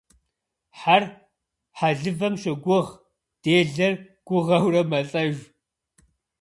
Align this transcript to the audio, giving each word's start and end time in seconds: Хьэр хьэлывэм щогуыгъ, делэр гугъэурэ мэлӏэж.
Хьэр 0.79 1.03
хьэлывэм 1.77 2.33
щогуыгъ, 2.41 2.89
делэр 3.43 3.93
гугъэурэ 4.27 4.81
мэлӏэж. 4.89 5.35